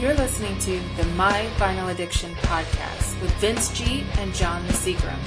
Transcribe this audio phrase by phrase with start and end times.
[0.00, 5.18] You're listening to the My Vinyl Addiction podcast with Vince G and John the Seagram,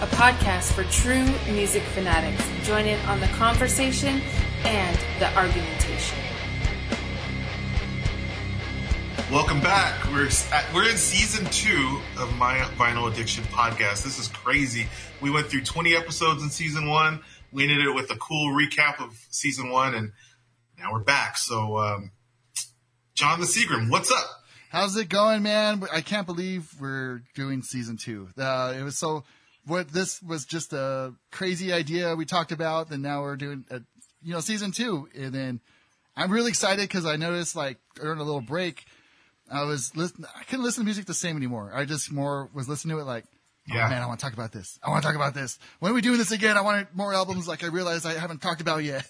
[0.00, 2.40] a podcast for true music fanatics.
[2.62, 4.22] Join in on the conversation
[4.62, 6.16] and the argumentation.
[9.32, 10.04] Welcome back.
[10.12, 10.28] We're
[10.72, 14.04] we're in season two of my Vinyl Addiction podcast.
[14.04, 14.86] This is crazy.
[15.20, 17.20] We went through 20 episodes in season one.
[17.50, 20.12] We ended it with a cool recap of season one, and
[20.78, 21.36] now we're back.
[21.36, 22.12] So, um,
[23.20, 24.24] John the Seagram, what's up?
[24.70, 25.82] How's it going, man?
[25.92, 28.30] I can't believe we're doing season two.
[28.38, 29.24] Uh, it was so.
[29.66, 33.82] What this was just a crazy idea we talked about, and now we're doing, a,
[34.22, 35.60] you know, season two, and then
[36.16, 38.86] I'm really excited because I noticed like during a little break
[39.50, 40.24] I was listen.
[40.34, 41.72] I couldn't listen to music the same anymore.
[41.74, 43.24] I just more was listening to it like,
[43.70, 43.90] oh yeah.
[43.90, 44.78] man, I want to talk about this.
[44.82, 45.58] I want to talk about this.
[45.80, 46.56] When are we doing this again?
[46.56, 49.06] I wanted more albums like I realized I haven't talked about yet.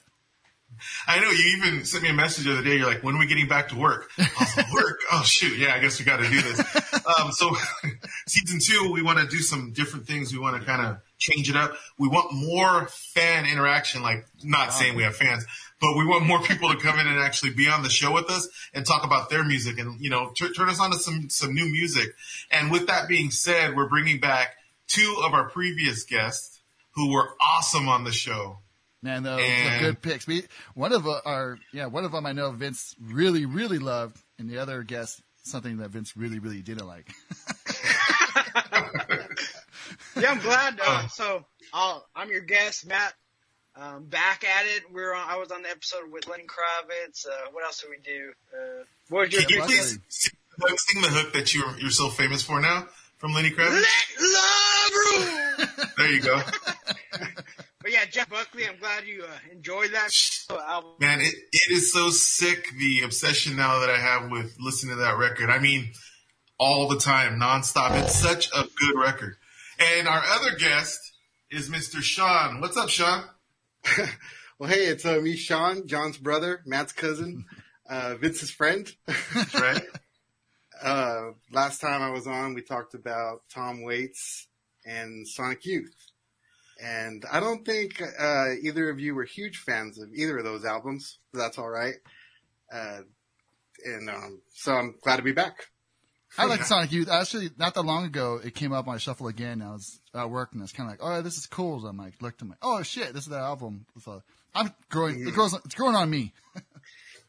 [1.06, 2.76] I know you even sent me a message the other day.
[2.76, 4.10] You're like, when are we getting back to work?
[4.18, 5.00] Like, work?
[5.12, 5.58] Oh shoot.
[5.58, 6.60] Yeah, I guess we got to do this.
[7.18, 7.54] Um, so
[8.26, 10.32] season two, we want to do some different things.
[10.32, 11.74] We want to kind of change it up.
[11.98, 14.02] We want more fan interaction.
[14.02, 14.72] Like not wow.
[14.74, 15.44] saying we have fans,
[15.80, 18.30] but we want more people to come in and actually be on the show with
[18.30, 21.28] us and talk about their music and you know t- turn us on to some
[21.28, 22.08] some new music.
[22.50, 26.60] And with that being said, we're bringing back two of our previous guests
[26.94, 28.58] who were awesome on the show.
[29.02, 30.26] Man, those and, good picks.
[30.26, 34.48] We one of our yeah one of them I know Vince really really loved, and
[34.48, 37.10] the other guest something that Vince really really didn't like.
[40.16, 40.80] yeah, I'm glad.
[40.84, 43.14] Uh, so I'll, I'm your guest, Matt
[43.76, 44.82] um, back at it.
[44.92, 47.26] We're on, I was on the episode with Lenny Kravitz.
[47.26, 48.32] Uh, what else did we do?
[48.52, 52.08] Uh, what was your Can you please sing, sing, the hook that you're you're so
[52.08, 52.86] famous for now
[53.18, 53.82] from Lenny Kravitz?
[53.82, 53.94] Let
[54.34, 55.86] love rule.
[55.96, 56.42] there you go.
[57.80, 60.10] but yeah, Jeff Buckley, I'm glad you uh, enjoyed that
[60.50, 60.92] album.
[61.00, 65.00] Man, it, it is so sick the obsession now that I have with listening to
[65.02, 65.48] that record.
[65.48, 65.92] I mean,
[66.58, 67.98] all the time, nonstop.
[68.02, 69.36] It's such a good record.
[69.78, 71.00] And our other guest
[71.50, 72.02] is Mr.
[72.02, 72.60] Sean.
[72.60, 73.24] What's up, Sean?
[74.58, 77.46] well, hey, it's uh, me, Sean, John's brother, Matt's cousin,
[77.88, 78.94] uh, Vince's friend.
[79.54, 79.82] right.
[80.82, 84.48] uh, last time I was on, we talked about Tom Waits
[84.84, 85.94] and Sonic Youth.
[86.82, 90.64] And I don't think uh, either of you were huge fans of either of those
[90.64, 91.18] albums.
[91.32, 91.94] that's all right.
[92.72, 93.00] Uh,
[93.84, 95.66] and um, so I'm glad to be back.
[96.38, 97.10] I like Sonic Youth.
[97.10, 99.62] Actually, not that long ago, it came up on shuffle again.
[99.62, 101.88] I was at work and I was kind of like, "Oh, this is cool." So
[101.88, 104.22] I'm like, looked at my, "Oh shit, this is that album." So
[104.54, 105.26] I'm growing.
[105.26, 105.54] It grows.
[105.54, 106.32] It's growing on me.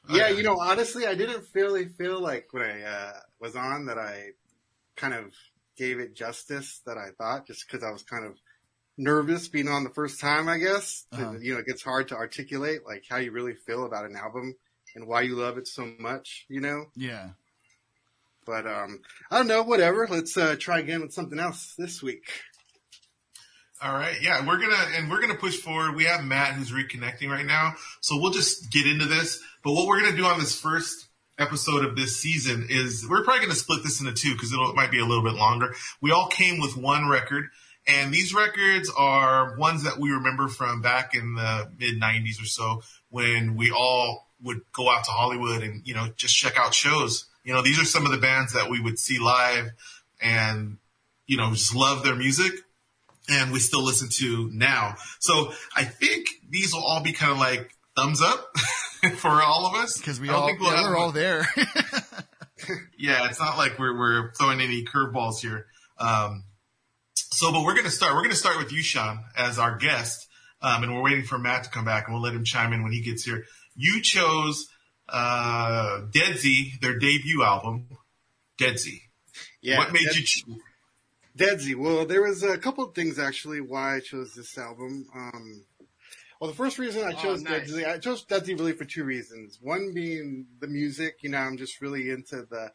[0.09, 3.97] yeah, you know, honestly, I didn't really feel like when I uh, was on that
[3.97, 4.29] I
[4.95, 5.33] kind of
[5.77, 8.37] gave it justice that I thought, just because I was kind of
[8.97, 10.47] nervous being on the first time.
[10.47, 11.33] I guess uh-huh.
[11.39, 14.55] you know, it gets hard to articulate like how you really feel about an album
[14.95, 16.45] and why you love it so much.
[16.49, 16.85] You know?
[16.95, 17.29] Yeah.
[18.45, 19.63] But um, I don't know.
[19.63, 20.07] Whatever.
[20.07, 22.29] Let's uh, try again with something else this week.
[23.83, 24.21] All right.
[24.21, 25.95] Yeah, we're gonna and we're gonna push forward.
[25.95, 29.41] We have Matt who's reconnecting right now, so we'll just get into this.
[29.63, 31.07] But what we're gonna do on this first
[31.39, 34.91] episode of this season is we're probably gonna split this into two because it might
[34.91, 35.73] be a little bit longer.
[35.99, 37.45] We all came with one record.
[37.87, 42.45] And these records are ones that we remember from back in the mid 90s or
[42.45, 46.73] so when we all would go out to Hollywood and, you know, just check out
[46.73, 49.71] shows you know, these are some of the bands that we would see live
[50.21, 50.77] and,
[51.25, 52.51] you know, just love their music
[53.29, 54.95] and we still listen to now.
[55.19, 58.55] So I think these will all be kind of like thumbs up
[59.15, 59.99] for all of us.
[60.01, 61.47] Cause we all, we'll yeah, we're all there.
[62.97, 63.27] yeah.
[63.27, 65.65] It's not like we're, we're throwing any curveballs here.
[65.97, 66.43] Um,
[67.41, 69.75] so, but we're going to start, we're going to start with you, Sean, as our
[69.75, 70.27] guest.
[70.61, 72.83] Um, and we're waiting for Matt to come back and we'll let him chime in
[72.83, 73.45] when he gets here.
[73.75, 74.67] You chose
[75.09, 77.87] uh, Deadsy, their debut album,
[78.59, 79.01] Deadsy.
[79.59, 79.79] Yeah.
[79.79, 80.55] What made Dead, you choose?
[81.35, 81.75] Deadsy.
[81.75, 85.07] Well, there was a couple of things actually why I chose this album.
[85.15, 85.65] Um,
[86.39, 87.71] well, the first reason I oh, chose oh, nice.
[87.71, 89.57] Deadsy, I chose Deadsy really for two reasons.
[89.59, 91.15] One being the music.
[91.21, 92.71] You know, I'm just really into the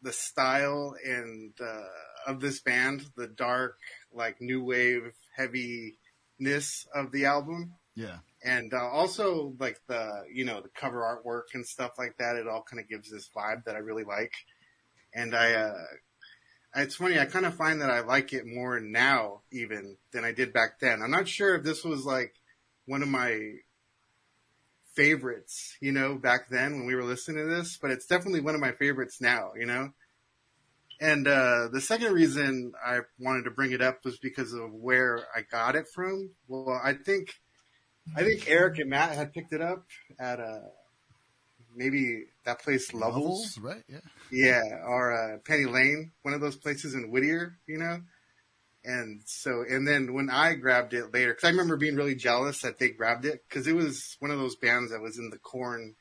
[0.00, 1.82] the style and uh,
[2.26, 3.78] of this band, the dark,
[4.12, 7.74] like new wave heaviness of the album.
[7.94, 12.36] Yeah and uh, also like the you know the cover artwork and stuff like that.
[12.36, 14.32] It all kind of gives this vibe that I really like,
[15.14, 15.54] and I.
[15.54, 15.84] Uh,
[16.76, 17.18] it's funny.
[17.18, 20.78] I kind of find that I like it more now even than I did back
[20.80, 21.02] then.
[21.02, 22.32] I'm not sure if this was like
[22.86, 23.54] one of my
[24.94, 28.54] favorites, you know, back then when we were listening to this, but it's definitely one
[28.54, 29.90] of my favorites now, you know.
[31.00, 35.20] And uh, the second reason I wanted to bring it up was because of where
[35.34, 36.30] I got it from.
[36.46, 37.30] Well, I think
[38.14, 39.86] I think Eric and Matt had picked it up
[40.18, 40.62] at a
[41.74, 43.82] maybe that place Levels, Levels, right?
[43.88, 44.00] Yeah.
[44.30, 48.00] yeah, or uh, Penny Lane, one of those places in Whittier, you know.
[48.84, 52.62] And so, and then when I grabbed it later, because I remember being really jealous
[52.62, 55.38] that they grabbed it because it was one of those bands that was in the
[55.38, 55.94] Korn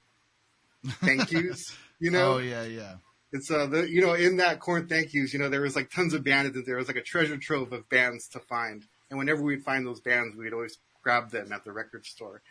[1.02, 2.36] thank yous, you know.
[2.36, 2.96] Oh yeah, yeah.
[3.32, 5.92] It's uh, the you know, in that Korn thank yous, you know, there was like
[5.92, 8.84] tons of bands, and there was like a treasure trove of bands to find.
[9.10, 12.42] And whenever we'd find those bands, we'd always grab them at the record store,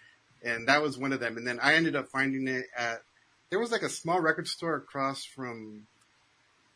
[0.42, 1.36] and that was one of them.
[1.36, 3.02] And then I ended up finding it at
[3.50, 5.86] there was like a small record store across from,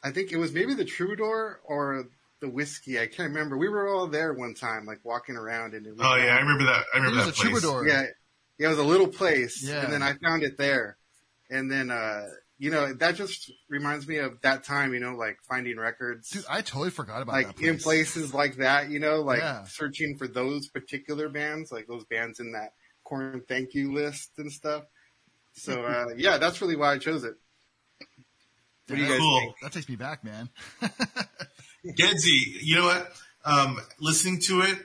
[0.03, 2.07] I think it was maybe the Troubadour or
[2.41, 2.99] the whiskey.
[2.99, 3.57] I can't remember.
[3.57, 6.41] We were all there one time, like walking around, and it was, Oh yeah, I
[6.41, 6.85] remember that.
[6.93, 7.61] I It remember was that a place.
[7.63, 7.87] troubadour.
[7.87, 8.03] yeah,
[8.59, 9.85] yeah, it was a little place, Yeah.
[9.85, 10.97] and then I found it there,
[11.51, 12.27] and then uh,
[12.63, 16.45] you know that just reminds me of that time, you know, like finding records, Dude,
[16.49, 17.69] I totally forgot about like that place.
[17.69, 19.65] in places like that, you know, like Yeah.
[19.65, 24.53] searching for those particular bands, like those bands in that Korn thank you list and
[24.53, 24.85] stuff.
[25.55, 27.35] So uh, yeah, that's really why I chose it.
[28.87, 29.41] What do you guys Cool.
[29.41, 29.55] think?
[29.63, 30.49] That takes me back, man.
[31.85, 33.13] Deadsy, you know what?
[33.45, 34.79] Um, listening to it,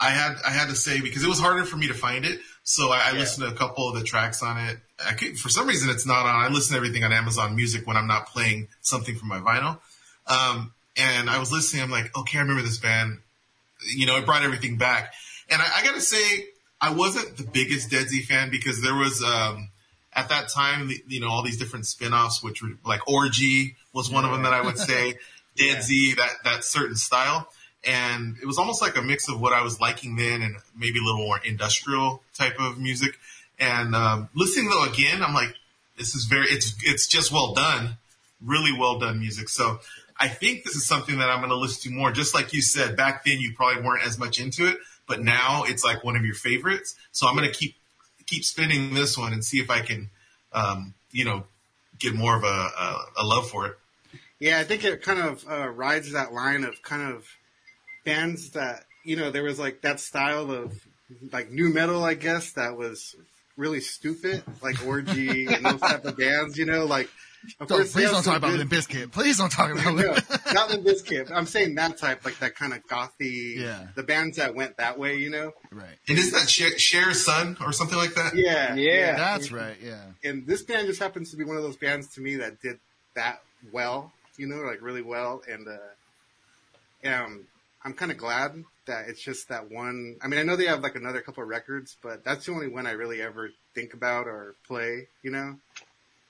[0.00, 2.40] I had I had to say because it was harder for me to find it,
[2.68, 3.18] so I, I Yeah.
[3.20, 4.78] listened to a couple of the tracks on it.
[5.06, 6.34] I could, for some reason, it's not on.
[6.44, 9.78] I listen to everything on Amazon Music when I'm not playing something from my vinyl.
[10.26, 11.82] Um, and I was listening.
[11.84, 13.18] I'm like, okay, I remember this band.
[13.94, 15.12] You know, it brought everything back.
[15.48, 16.46] And I, I got to say,
[16.80, 19.70] I wasn't the biggest Deadsy fan because there was um,
[20.14, 24.24] at that time, you know, all these different spin-offs, which were like Orgy was one
[24.24, 25.18] of them that I would say.
[25.56, 25.80] Dead Yeah.
[25.82, 27.48] Z, that that certain style,
[27.84, 30.98] and it was almost like a mix of what I was liking then and maybe
[30.98, 33.18] a little more industrial type of music.
[33.58, 35.54] And um, listening though again, I'm like,
[35.96, 37.96] this is very it's it's just well done,
[38.44, 39.48] really well done music.
[39.48, 39.80] So
[40.18, 42.10] I think this is something that I'm going to listen to more.
[42.10, 45.64] Just like you said, back then you probably weren't as much into it, but now
[45.66, 46.96] it's like one of your favorites.
[47.12, 47.74] So I'm going to keep
[48.26, 50.10] keep spinning this one and see if I can,
[50.52, 51.44] um, you know,
[51.98, 53.78] get more of a, a, a love for it.
[54.38, 57.26] Yeah, I think it kind of uh, rides that line of kind of
[58.06, 60.72] bands that you know there was like that style of
[61.32, 63.14] like new metal, I guess that was
[63.58, 66.56] really stupid, like Orgy and those type of bands.
[66.56, 67.10] You know, like
[67.60, 69.12] of Don't, course, please don't talk about good- Limp Bizkit.
[69.12, 71.30] Please don't talk about no, Limp not the Bizkit.
[71.30, 73.56] I'm saying that type, like that kind of gothy.
[73.58, 73.86] Yeah.
[73.94, 75.52] The bands that went that way, you know.
[75.70, 75.96] Right.
[76.08, 78.34] And isn't that Cher, Cher's son or something like that?
[78.34, 79.14] Yeah, Yeah.
[79.16, 79.76] That's right.
[79.80, 80.00] Yeah.
[80.24, 82.78] And this band just happens to be one of those bands to me that did
[83.14, 83.42] that
[83.72, 85.42] well, you know, like really well.
[85.48, 87.46] And uh, um,
[87.86, 90.16] I'm kind of glad that it's just that one.
[90.20, 92.66] I mean, I know they have like another couple of records, but that's the only
[92.66, 95.56] one I really ever think about or play, you know.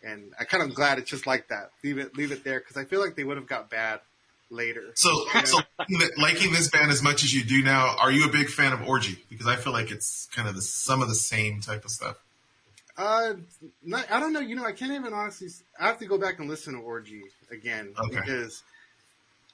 [0.03, 1.71] And I kind of glad it's just like that.
[1.83, 4.01] Leave it, leave it there because I feel like they would have got bad
[4.51, 4.93] later.
[4.97, 5.61] So, so
[6.19, 8.87] liking this band as much as you do now, are you a big fan of
[8.87, 9.25] Orgy?
[9.31, 12.17] Because I feel like it's kind of the, some of the same type of stuff.
[12.99, 13.33] Uh,
[13.83, 14.41] not, I don't know.
[14.41, 15.49] You know, I can't even honestly.
[15.81, 18.21] I have to go back and listen to Orgy again Okay.
[18.21, 18.63] because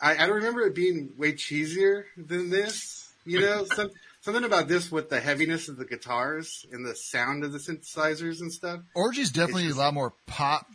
[0.03, 3.11] I, I don't remember it being way cheesier than this.
[3.25, 3.91] You know, some,
[4.21, 8.41] something about this with the heaviness of the guitars and the sound of the synthesizers
[8.41, 8.81] and stuff.
[8.95, 10.67] Orgy's definitely just- a lot more pop.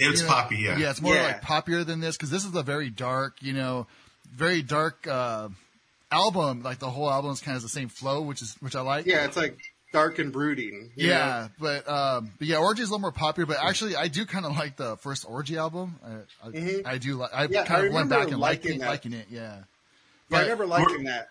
[0.00, 0.78] It's you know, poppy, yeah.
[0.78, 1.24] Yeah, it's more Yeah.
[1.26, 3.88] like poppier than this because this is a very dark, you know,
[4.32, 5.48] very dark uh,
[6.12, 6.62] album.
[6.62, 9.06] Like the whole album is kind of the same flow, which is which I like.
[9.06, 9.58] Yeah, it's like
[9.92, 10.90] dark and brooding.
[10.96, 11.12] you know?
[11.14, 13.46] Yeah, but um, but yeah, Orgy is a little more popular.
[13.46, 15.96] But actually, I do kind of like the first Orgy album.
[16.04, 16.86] I, I, Mhm.
[16.86, 17.30] I do like.
[17.32, 19.26] I Yeah, kind I of went remember back and liking liking, liking it.
[19.30, 19.62] Yeah, Yeah, I
[20.30, 21.28] But- remember liking that.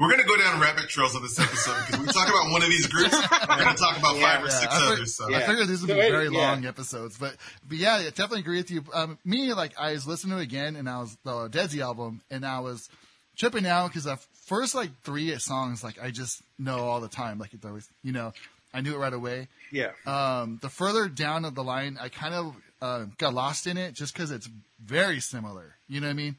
[0.00, 2.62] We're going to go down rabbit trails on this episode because we talk about one
[2.62, 3.10] of these groups,
[3.48, 5.14] we're going to talk about Yeah, five or yeah, six I fig- others.
[5.16, 5.34] So.
[5.34, 6.38] I figured these would So be it- very yeah.
[6.38, 7.34] long episodes, but
[7.68, 8.84] but yeah, I definitely agree with you.
[8.94, 12.20] Um, me, like I was listening to it again, and I was the Deadsy album,
[12.30, 12.88] and I was
[13.36, 14.16] tripping out because the
[14.48, 18.12] first like three songs, like I just know all the time, like it always, you
[18.12, 18.32] know,
[18.74, 19.48] I knew it right away.
[19.70, 19.92] Yeah.
[20.06, 23.94] Um, the further down of the line, I kind of uh, got lost in it
[23.94, 24.48] just because it's
[24.84, 25.74] very similar.
[25.88, 26.36] You know what I mean?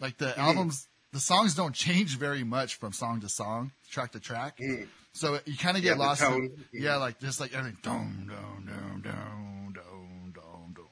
[0.00, 4.20] Like the albums, the songs don't change very much from song to song, track to
[4.20, 4.58] track.
[4.58, 4.86] Mm.
[5.12, 6.22] So you kind of Yeah, get the lost.
[6.22, 6.50] in, tone.
[6.72, 7.78] yeah, like just like everything.
[7.82, 10.84] Dum, dum, dum, dum, dum, dum, dum.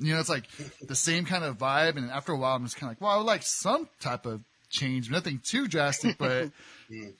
[0.00, 0.44] You know, it's like
[0.86, 1.96] the same kind of vibe.
[1.96, 4.26] And after a while, I'm just kind of like, well, I would like some type
[4.26, 4.40] of
[4.74, 6.50] change, nothing too drastic, but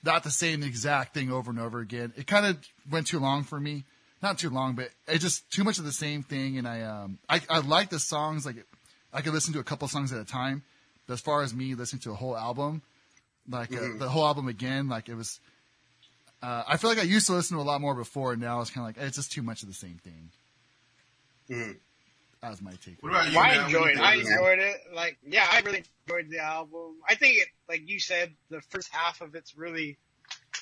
[0.03, 2.13] not the same exact thing over and over again.
[2.15, 2.57] It kind of
[2.91, 3.83] went too long for me.
[4.21, 6.57] Not too long, but it just too much of the same thing.
[6.57, 8.45] And I, um, I, I like the songs.
[8.45, 8.55] Like
[9.13, 10.63] I could listen to a couple songs at a time.
[11.05, 12.81] But as far as me listening to a whole album,
[13.49, 15.39] like uh, the whole album again, like it was.
[16.41, 18.61] Uh, I feel like I used to listen to a lot more before, and now
[18.61, 20.29] it's kind of like it's just too much of the same thing.
[21.49, 21.77] Mhm.
[22.51, 23.01] That my take.
[23.01, 23.39] What about you?
[23.39, 23.57] I Matt?
[23.63, 23.93] What you enjoyed.
[23.95, 24.05] think?
[24.07, 24.77] I enjoyed it.
[24.93, 26.97] Like, yeah, I really enjoyed the album.
[27.07, 29.97] I think it, like you said, the first half of it's really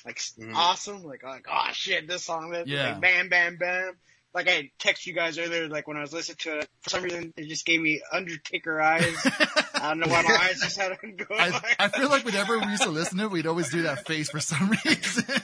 [0.04, 0.54] like s Mhm.
[0.54, 1.02] awesome.
[1.04, 2.92] Like, like, oh shit, this song, that Yeah.
[2.92, 3.96] like, bam, bam, bam.
[4.32, 7.02] like I text you guys earlier, like when I was listening to it, for some
[7.04, 9.14] reason it just gave me Undertaker eyes.
[9.74, 11.26] I don't know why my eyes just had to go.
[11.36, 14.06] I, I feel like whenever we used to listen to it, we'd always do that
[14.06, 15.24] face for some reason.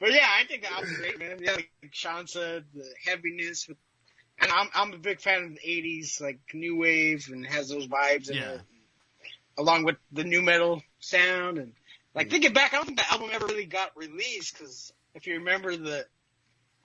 [0.00, 1.38] but yeah, I think that was great, man.
[1.40, 3.76] Yeah, like Sean said, the heaviness with,
[4.40, 7.86] and I'm I'm a big fan of the '80s, like new wave, and has those
[7.86, 8.54] vibes Yeah.
[8.54, 8.60] it,
[9.58, 11.58] along with the new metal sound.
[11.58, 11.72] And
[12.14, 15.34] like thinking back, I don't think the album ever really got released because if you
[15.34, 16.06] remember the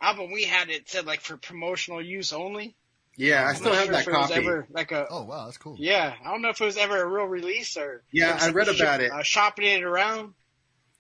[0.01, 2.75] album we had, it said like for promotional use only.
[3.17, 4.33] Yeah, I still have sure that copy.
[4.33, 5.77] ever like a oh wow, that's cool.
[5.79, 6.13] yeah.
[6.24, 9.00] I don't know if it was ever a real release or Yeah, I read about
[9.00, 9.09] it.
[9.12, 10.33] Uh, shopping it around.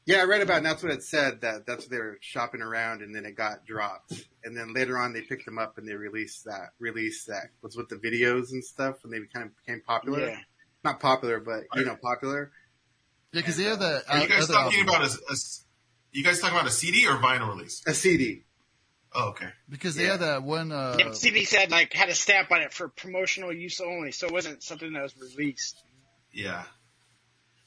[0.05, 1.41] Yeah, I read about it, and that's what it said.
[1.41, 4.13] That that's what they were shopping around, and then it got dropped.
[4.43, 6.69] And then later on, they picked them up and they released that.
[6.79, 10.27] Released that was with the videos and stuff, and they kind of became popular.
[10.29, 10.39] Yeah.
[10.83, 12.51] Not popular, but you know, popular.
[13.33, 14.95] Yeah, because they have the Are you guys other talking album.
[14.95, 15.35] about a, a?
[16.11, 17.81] You guys talking about a CD or vinyl release?
[17.87, 18.43] A CD.
[19.17, 19.47] Oh, okay.
[19.69, 20.11] because they Yeah.
[20.11, 20.71] had that one.
[20.71, 24.27] Uh, Yeah, CD said like had a stamp on it for promotional use only, so
[24.27, 25.81] it wasn't something that was released.
[26.31, 26.63] Yeah.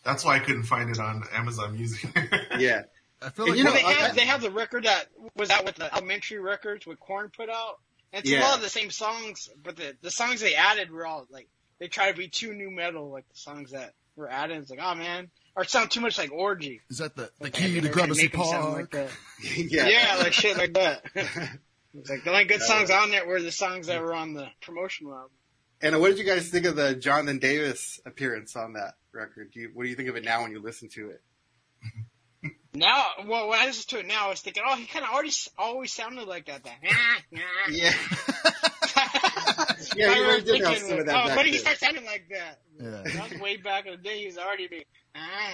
[0.04, 2.08] That's why I couldn't find it on Amazon Music.
[2.58, 2.82] Yeah,
[3.22, 5.50] I feel And like you know, they I- have they have the record that was
[5.50, 7.78] out with the Elementree Records with Korn put out.
[8.12, 11.06] And it's a lot of the same songs, but the the songs they added were
[11.06, 11.46] all like
[11.78, 14.58] they try to be too new metal, like the songs that were added.
[14.58, 16.80] It's like, oh man, or it sound too much like Orgy.
[16.90, 18.94] is that the the Like, key to make Gramercy them sound Park?
[18.94, 19.10] Like
[19.70, 20.16] yeah, Yeah.
[20.20, 21.04] like shit like that.
[21.94, 24.32] it's like the only good uh, songs on there were the songs that were on
[24.34, 25.30] the promotional album.
[25.80, 29.50] And what did you guys think of the Jonathan Davis appearance on that record?
[29.52, 31.20] Do you, what do you think of it now when you listen to it?
[32.74, 35.10] Now, well, when I listen to it now, I was thinking, oh, he kind of
[35.10, 36.62] already always sounded like that.
[36.64, 36.76] that
[37.32, 37.92] Yeah, yeah,
[39.96, 41.60] Yeah, he really did have some of that Oh, back when he then.
[41.60, 43.02] started sounding like that, Yeah.
[43.04, 44.18] that was way back in the day.
[44.20, 44.84] He was already being.
[45.16, 45.52] Ah,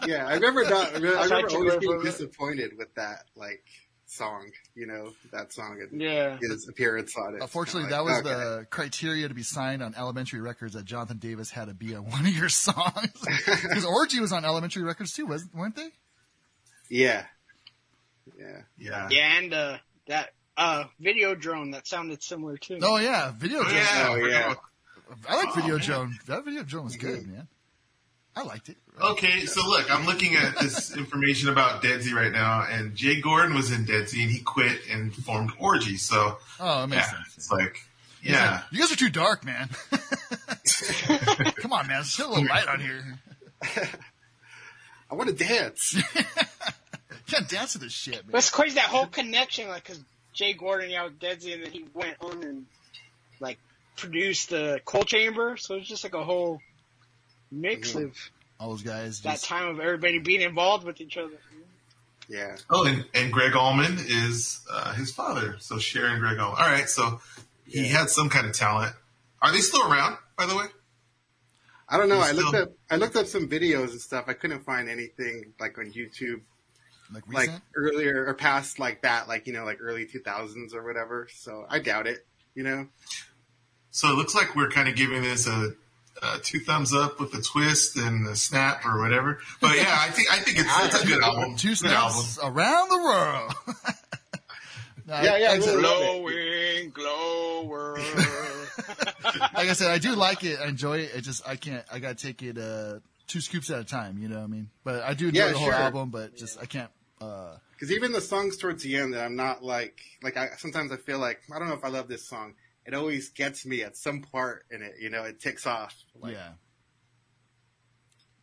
[0.06, 0.26] yeah.
[0.26, 0.90] I remember not.
[0.90, 3.64] I remember, I I remember always being disappointed with that like
[4.10, 4.50] song.
[4.74, 6.38] You know that song and Yeah.
[6.40, 7.42] his appearance on it.
[7.42, 8.28] Unfortunately, Kinda that was okay.
[8.34, 12.04] the criteria to be signed on Elementree Records that Jonathan Davis had to be on
[12.10, 13.12] one of your songs.
[13.46, 15.90] Because Orgy was on Elementree Records too, wasn't weren't they?
[16.90, 17.24] Yeah,
[18.38, 18.62] yeah.
[18.78, 19.08] yeah.
[19.10, 22.78] Yeah, and uh, that uh, Videodrone that sounded similar too.
[22.82, 23.74] Oh yeah, Video Oh, Drone.
[23.74, 24.06] yeah.
[24.08, 24.54] Oh, yeah.
[25.28, 26.18] I like Video Oh, Drone.
[26.26, 27.48] That Videodrone was good, man.
[28.38, 28.76] I liked it.
[29.00, 33.54] Okay, so look, I'm looking at this information about Deadsy right now, and Jay Gordon
[33.56, 35.96] was in Deadsy, and he quit and formed Orgy.
[35.96, 37.36] So, Oh, it makes yeah, sense.
[37.36, 37.80] it's like,
[38.22, 38.62] yeah.
[38.70, 39.68] You guys are too dark, man.
[41.56, 42.02] Come on, man.
[42.04, 43.02] Shed a little light on here.
[45.10, 45.96] I want to dance.
[47.26, 48.24] Can't dance to this shit, man.
[48.30, 50.00] But it's crazy that whole connection, like, cause
[50.32, 52.66] Jay Gordon, yeah, was Deadsy, and then he went on and
[53.40, 53.58] like
[53.96, 56.60] produced the Coal Chamber, so it's just like a whole
[57.50, 58.04] mix Mhm.
[58.06, 58.16] of
[58.60, 61.38] All those guys that just time of everybody being involved with each other.
[62.28, 62.56] Yeah.
[62.68, 65.56] Oh, and, and Gregg Allman is uh, his father.
[65.60, 66.60] So Sharon Gregg Allman.
[66.60, 67.20] All right, so
[67.66, 68.00] he Yeah.
[68.00, 68.94] had some kind of talent.
[69.40, 70.66] Are they still around, by the way?
[71.88, 72.16] I don't know.
[72.16, 72.72] You I looked up.
[72.90, 74.24] I looked up some videos and stuff.
[74.28, 76.42] I couldn't find anything like on YouTube,
[77.10, 80.84] like like earlier or past like that, like you know, like early two thousands or
[80.84, 81.28] whatever.
[81.32, 82.26] So I doubt it.
[82.54, 82.88] You know.
[83.90, 85.72] So it looks like we're kind of giving this a,
[86.22, 89.38] a two thumbs up with a twist and a snap or whatever.
[89.60, 91.56] But yeah, I think I think it's, it's a good album.
[91.56, 92.22] Two Good album.
[92.22, 93.52] snaps around the world.
[95.06, 97.96] No, I- Yeah, yeah, like I I Glowing, glower.
[99.54, 100.58] like I said, I do like it.
[100.60, 101.12] I enjoy it.
[101.14, 101.82] It just I can't.
[101.90, 104.18] I gotta take it uh, two scoops at a time.
[104.18, 104.68] You know what I mean?
[104.84, 105.74] But I do enjoy Yeah, the whole sure.
[105.74, 106.10] album.
[106.10, 106.90] But just I can't.
[107.22, 110.92] Uh, Because even the songs towards the end that I'm not like like I sometimes
[110.92, 112.52] I feel like I don't know if I love this song.
[112.88, 114.94] It always gets me at some part in it.
[114.98, 115.94] You know, it ticks off.
[116.18, 116.48] Like, yeah.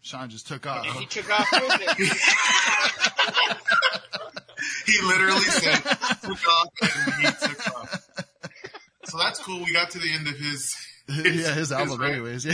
[0.02, 0.86] Sean just took off.
[0.86, 2.08] and he took off with it.
[4.86, 5.78] He literally said
[6.22, 8.08] took off and he took off.
[9.06, 9.64] So that's cool.
[9.64, 10.76] We got to the end of his.
[11.10, 12.14] yeah, his album, rant.
[12.14, 12.46] anyways.
[12.46, 12.54] Yeah.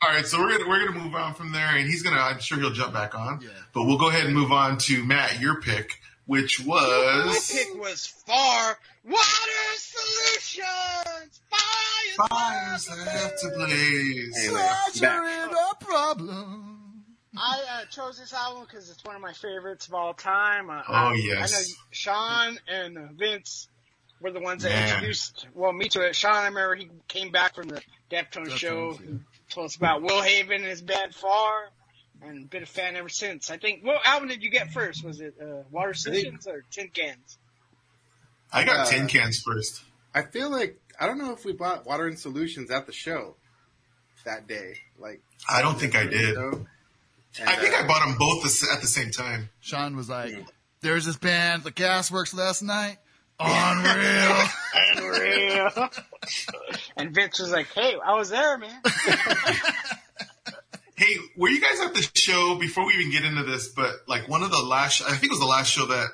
[0.00, 2.20] All right, so we're gonna we're gonna move on from there, and he's gonna.
[2.20, 3.40] I'm sure he'll jump back on.
[3.42, 3.48] Yeah.
[3.74, 6.88] But we'll go ahead and move on to Matt, your pick, which was.
[6.88, 9.18] My was pick was Far Water
[9.76, 11.40] Solutions.
[11.50, 14.46] Fire, fires have to blaze.
[14.46, 14.50] Hey,
[15.00, 17.04] Larry, in a problem.
[17.36, 20.68] I uh, chose this album because it's one of my favorites of all time.
[20.70, 21.54] Uh, Oh, I, yes.
[21.54, 23.68] I know Sean and uh, Vince
[24.20, 24.88] were the ones that Man.
[24.88, 26.14] introduced well me to it.
[26.14, 27.80] Sean, I remember he came back from the
[28.10, 29.08] Deftones Deftones, show, yeah.
[29.08, 31.70] and told us about Will Haven and his band Far,
[32.22, 33.50] and been a fan ever since.
[33.50, 35.04] I think what album did you get first?
[35.04, 37.38] Was it uh, Water Solutions or Tin Cans?
[38.52, 39.82] I got Uh, tin cans first.
[40.14, 43.36] I feel like I don't know if we bought Water and Solutions at the show
[44.24, 44.74] that day.
[44.98, 46.34] Like I don't think I did.
[46.34, 46.66] So,
[47.40, 49.50] And, I think uh, I bought them both at the same time.
[49.60, 50.34] Sean was like,
[50.80, 52.96] "There's this band, the Gasworks, last night.
[53.38, 54.46] Unreal,
[54.96, 55.90] unreal."
[56.96, 58.80] and Vince was like, "Hey, I was there, man."
[60.98, 63.68] hey, were you guys at the show before we even get into this?
[63.68, 66.08] But like one of the last, I think it was the last show that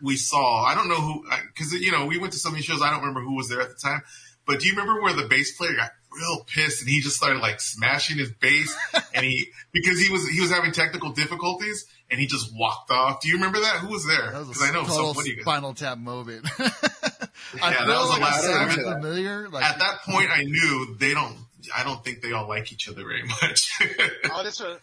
[0.00, 0.64] we saw.
[0.64, 2.80] I don't know who, because you know we went to so many shows.
[2.80, 4.02] I don't remember who was there at the time.
[4.46, 7.40] But do you remember where the bass player got real pissed and he just started
[7.40, 8.74] like smashing his bass
[9.14, 13.20] and he because he was he was having technical difficulties and he just walked off.
[13.20, 13.80] Do you remember that?
[13.80, 14.30] Who was there?
[14.30, 16.46] Because I know total so Spinal Tap moment.
[16.58, 16.70] I
[17.70, 19.00] yeah, that was the last time.
[19.00, 19.48] Familiar.
[19.48, 21.36] Like, At that point, I knew they don't.
[21.74, 23.70] I don't think they all like each other very much.
[24.32, 24.78] oh, this was.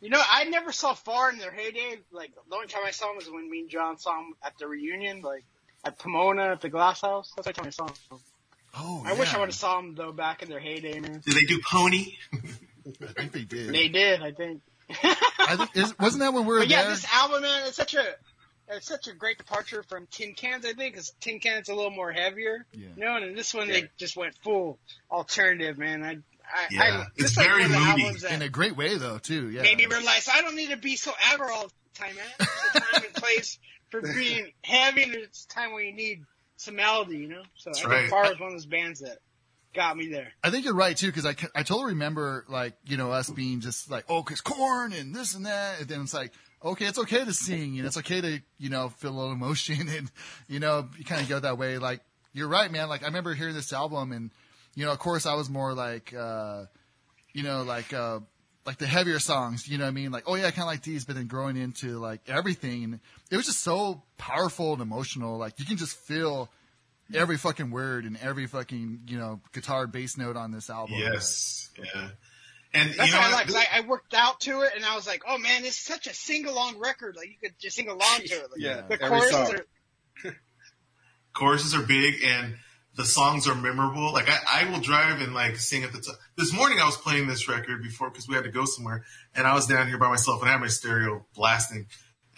[0.00, 1.98] You know, I never saw Far in their heyday.
[2.10, 4.58] Like the only time I saw them was when me and John saw them at
[4.58, 5.44] the reunion, like
[5.84, 7.32] at Pomona at the Glass House.
[7.36, 8.20] That's the only time I saw them.
[8.74, 9.18] Oh, I yeah.
[9.18, 11.22] wish I would have saw them though back in their heyday, man.
[11.24, 12.14] Did they do Pony?
[12.34, 13.68] I think they did.
[13.68, 14.62] They did, I think.
[14.90, 16.82] I think is, wasn't that when we were but there?
[16.82, 18.14] Yeah, this album, man, it's such a
[18.68, 21.90] it's such a great departure from Tin Cans, I think, because Tin Cans a little
[21.90, 22.66] more heavier.
[22.72, 22.88] Yeah.
[22.96, 23.74] You know, and this one yeah.
[23.74, 24.78] they just went full
[25.10, 26.02] alternative, man.
[26.02, 29.50] I, I, yeah, I, it's very moody in a great way though, too.
[29.50, 29.62] Yeah.
[29.62, 32.24] Made me realize I don't need to be so aggro all the time, man.
[32.38, 33.58] There's a time and place
[33.90, 36.24] for being heavy, and it's time when you need
[36.56, 37.42] some melody, you know.
[37.56, 39.18] So That's I think Far was one of those bands that
[39.74, 40.32] got me there.
[40.42, 43.60] I think you're right too, because I, I totally remember like you know us being
[43.60, 46.32] just like oh, cause Korn and this and that, and then it's like
[46.64, 49.88] okay, it's okay to sing and it's okay to you know feel a little emotion
[49.96, 50.10] and
[50.48, 51.78] you know you kind of go that way.
[51.78, 52.00] Like
[52.32, 52.88] you're right, man.
[52.88, 54.30] Like I remember hearing this album and
[54.74, 56.64] you know of course I was more like uh,
[57.32, 58.20] you know like uh,
[58.64, 60.12] like the heavier songs, you know what I mean?
[60.12, 63.00] Like, oh yeah, I kind of like these, but then growing into like everything,
[63.30, 65.36] it was just so powerful and emotional.
[65.36, 66.48] Like you can just feel
[67.12, 70.96] every fucking word and every fucking you know guitar bass note on this album.
[70.98, 72.08] Yes, yeah.
[72.74, 73.46] And that's you know, what I like.
[73.46, 76.06] Cause I, I, worked out to it, and I was like, "Oh man, it's such
[76.06, 77.16] a sing along record.
[77.16, 78.50] Like you could just sing along to it.
[78.50, 79.34] Like, yeah, the choruses
[80.24, 80.36] are
[81.34, 82.54] choruses are big, and
[82.96, 84.12] the songs are memorable.
[84.12, 86.16] Like I, I will drive and like sing at the top.
[86.36, 89.04] This morning I was playing this record before because we had to go somewhere,
[89.34, 91.86] and I was down here by myself and I had my stereo blasting,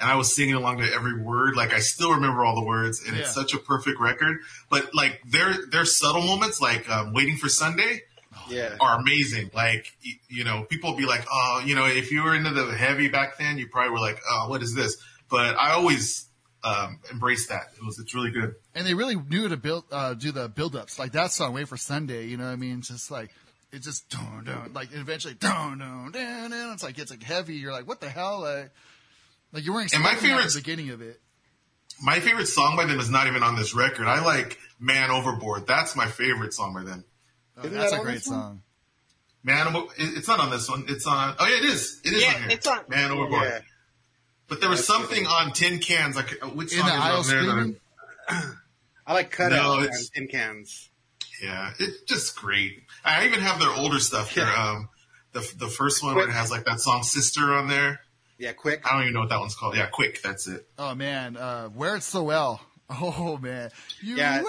[0.00, 1.56] and I was singing along to every word.
[1.56, 3.22] Like I still remember all the words, and yeah.
[3.22, 4.38] it's such a perfect record.
[4.70, 8.02] But like there, there's subtle moments like um, waiting for Sunday.
[8.48, 8.76] Yeah.
[8.80, 9.50] are amazing.
[9.54, 9.96] Like,
[10.28, 13.38] you know, people be like, oh, you know, if you were into the heavy back
[13.38, 14.96] then, you probably were like, oh, what is this?
[15.30, 16.28] But I always
[16.64, 17.68] um, embrace that.
[17.76, 18.54] It was it's really good.
[18.74, 21.68] And they really knew to build uh, do the build ups like that song "Wait
[21.68, 22.80] for Sunday." You know what I mean?
[22.80, 23.30] Just like
[23.70, 26.72] it just don't don't like eventually don't don't down down.
[26.72, 27.56] It's like it's like heavy.
[27.56, 28.40] You're like, what the hell?
[28.40, 28.70] Like,
[29.52, 29.88] like you're wearing.
[29.92, 31.20] And my favorite the beginning of it.
[32.02, 34.06] My favorite song by them is not even on this record.
[34.06, 37.04] I like "Man Overboard." That's my favorite song by them.
[37.56, 38.62] Oh, that's that a great song.
[39.42, 39.66] Man,
[39.98, 40.86] it's not on this one.
[40.88, 41.36] It's on.
[41.38, 42.00] Oh yeah, it is.
[42.04, 42.50] It is yeah, on here.
[42.50, 42.80] It's on.
[42.88, 43.42] Man Overboard.
[43.42, 43.58] Yeah.
[44.48, 46.16] But there was something on tin cans.
[46.16, 47.76] Like uh, which in song the aisle screaming.
[49.06, 50.88] I like cut no, out tin cans.
[51.42, 52.82] Yeah, it's just great.
[53.04, 54.34] I even have their older stuff.
[54.34, 54.88] Their um,
[55.32, 58.00] the the first one where it has like that song "Sister" on there.
[58.38, 58.82] Yeah, quick.
[58.86, 59.76] I don't even know what that one's called.
[59.76, 60.22] Yeah, quick.
[60.22, 60.66] That's it.
[60.78, 62.60] Oh man, uh, wear it so well.
[62.90, 63.70] Oh man,
[64.02, 64.42] you yeah.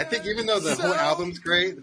[0.00, 1.76] I think even though the so whole album's great,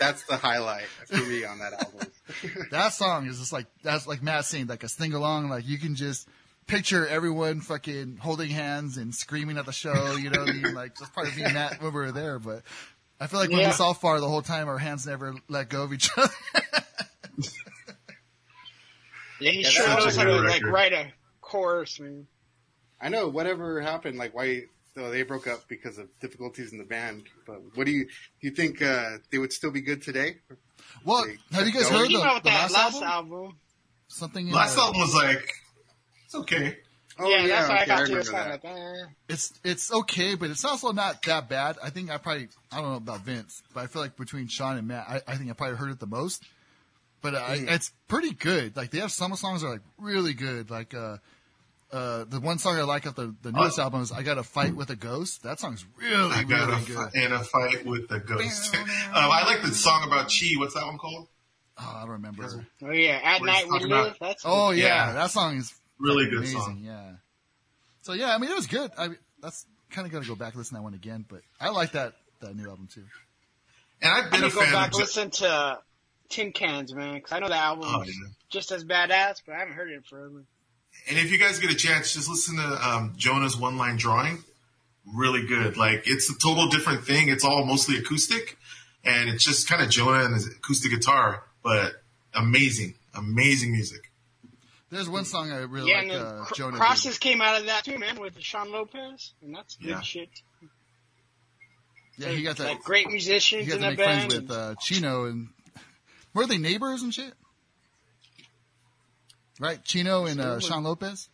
[0.00, 2.08] that's the highlight for me on that album.
[2.70, 5.50] that song is just like that's like Matt saying like a sing along.
[5.50, 6.26] Like you can just
[6.66, 10.16] picture everyone fucking holding hands and screaming at the show.
[10.16, 10.74] You know what I mean?
[10.74, 12.38] Like just part of being Matt when we were there.
[12.38, 12.62] But
[13.20, 15.82] I feel like when we saw far the whole time, our hands never let go
[15.82, 16.32] of each other.
[19.40, 22.28] yeah, he yeah, sure knows how to like write a chorus, man.
[22.98, 24.62] I know whatever happened, like why
[24.98, 27.22] so they broke up because of difficulties in the band.
[27.46, 28.10] But what do you do?
[28.40, 30.38] You think uh, they would still be good today?
[31.04, 33.02] Well, have you guys heard the, the last, last album?
[33.04, 33.58] album?
[34.08, 34.50] Something.
[34.50, 35.54] Last uh, album was like
[36.24, 36.78] it's okay.
[37.20, 38.64] Oh yeah, yeah that's okay, I, I remember that.
[38.64, 41.76] Like, It's it's okay, but it's also not that bad.
[41.82, 44.78] I think I probably I don't know about Vince, but I feel like between Sean
[44.78, 46.42] and Matt, I, I think I probably heard it the most.
[47.20, 47.70] But uh, mm.
[47.70, 48.76] it's pretty good.
[48.76, 50.70] Like they have some songs that are like really good.
[50.70, 51.18] Like uh,
[51.90, 54.38] uh, the one song I like of the, the newest uh, album is "I Got
[54.38, 57.14] a Fight with a Ghost." That song's really, I got really good.
[57.14, 58.74] In a fight with a ghost.
[58.76, 60.58] um, I like the song about Chi.
[60.58, 61.28] What's that one called?
[61.80, 62.66] Oh, I don't remember.
[62.82, 64.16] Oh yeah, at night we live.
[64.20, 66.60] That's oh yeah, yeah, that song is really good amazing.
[66.60, 66.82] Song.
[66.82, 67.12] Yeah.
[68.02, 68.90] So yeah, I mean it was good.
[68.98, 71.40] I that's kind of got to go back and listen to that one again, but
[71.60, 73.04] I like that that new album too.
[74.02, 74.66] And I've been I'm a fan.
[74.66, 75.78] Go back of listen to
[76.28, 78.12] Tin Cans, man, because I know the album oh, yeah.
[78.50, 80.44] just as badass, but I haven't heard it forever.
[81.08, 84.42] And if you guys get a chance, just listen to um, Jonah's one line drawing.
[85.14, 85.76] Really good.
[85.76, 87.28] Like it's a total different thing.
[87.28, 88.58] It's all mostly acoustic,
[89.04, 92.02] and it's just kind of Jonah and his acoustic guitar, but
[92.34, 92.94] amazing.
[93.14, 94.10] Amazing music.
[94.90, 96.04] There's one song I really yeah, like.
[96.12, 96.76] and Uh, Cr- Jonah.
[96.76, 97.20] Crosses did.
[97.20, 100.00] came out of that too, man, with Shaun Lopez, and that's good Yeah.
[100.02, 100.28] shit.
[102.18, 102.64] Yeah, he got that.
[102.68, 105.48] like great He musicians got in to that make friends with uh, Chino and
[106.34, 107.32] were they neighbors and shit?
[109.60, 111.28] Right, Chino and uh, Shaun Lopez.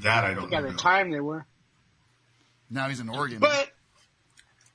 [0.00, 1.46] That I I don't think at the time they were,
[2.70, 3.38] Now he's in Oregon.
[3.38, 3.70] but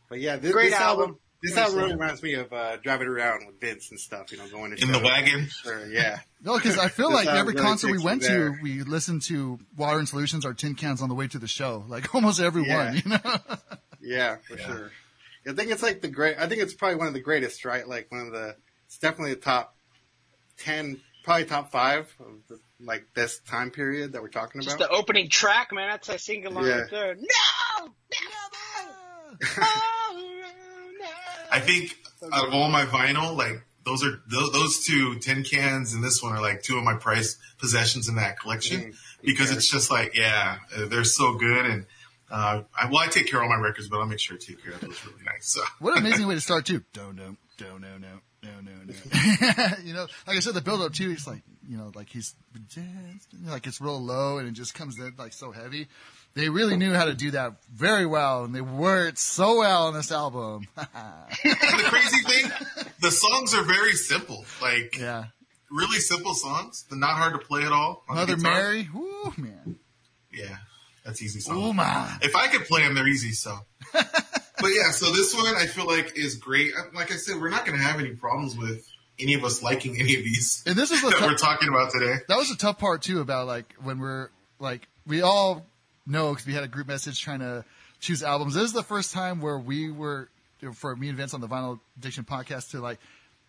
[0.10, 1.02] But yeah, this, Great this album.
[1.02, 1.18] album.
[1.44, 4.32] This album really reminds me of uh, driving around with Vince and stuff.
[4.32, 5.48] You know, going to In the wagon.
[5.50, 6.20] Sure, yeah.
[6.44, 9.98] no, because I feel like every really concert we went to, we listened to Water
[9.98, 11.84] and Solutions or Tin Cans on the way to the show.
[11.88, 12.86] Like almost every Yeah.
[12.86, 13.20] one, you know.
[14.04, 14.66] Yeah, for Yeah.
[14.66, 14.92] sure.
[15.48, 16.36] I think it's like the great.
[16.40, 17.88] I think it's probably one of the greatest, right?
[17.88, 18.56] Like one of the.
[18.88, 19.76] It's definitely the top
[20.58, 24.90] ten, probably top five of the, like this time period that we're talking just about.
[24.90, 26.80] the opening track, man, that's a single along Yeah.
[26.82, 27.16] right there.
[27.16, 29.38] No, never.
[31.52, 31.98] I think
[32.32, 36.22] out of all my vinyl, like those are those, those two tin cans and this
[36.22, 39.58] one are like two of my prized possessions in that collection Mm, because okay.
[39.58, 41.86] it's just like yeah, uh, they're so good and.
[42.34, 44.46] Uh, I, well, I take care of all my records, but I'll make sure to
[44.54, 45.48] take care of those really nice.
[45.52, 46.82] So What an amazing way to start too.
[46.94, 49.68] Don't know, don't know, no, no, no, no.
[49.84, 51.12] you know, like I said, the build up too.
[51.12, 52.36] It's like you know, like he's
[53.46, 55.88] like it's real low and it just comes in like so heavy.
[56.34, 59.94] They really knew how to do that very well, and they worked so well on
[59.94, 60.66] this album.
[60.76, 62.52] the crazy thing,
[63.02, 65.26] the songs are very simple, like yeah,
[65.70, 66.86] really simple songs.
[66.90, 68.04] They're not hard to play at all.
[68.10, 68.38] Mother.
[68.38, 69.78] Mary, woo man,
[70.34, 70.56] Yeah,
[71.06, 71.58] that's easy song.
[71.58, 72.18] oh my.
[72.22, 73.34] If I could play them, they're easy.
[73.34, 73.60] So,
[74.62, 76.72] but yeah, so this one I feel like is great.
[76.78, 78.88] Uh, like I said, we're not going to have any problems with
[79.20, 81.92] any of us liking any of these And this is that tough- we're talking about
[81.92, 82.16] today.
[82.28, 85.66] that was a tough part too about like when we're like we all
[86.08, 87.64] know because we had a group message trying to
[88.00, 88.54] choose albums.
[88.56, 90.30] This is the first time where we were
[90.74, 93.00] for me and Vince on the Vinyl Addiction podcast to like